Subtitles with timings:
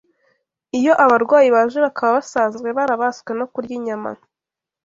[0.79, 4.09] Iyo abarwayi baje bakaba basanzwe barabaswe no kurya inyama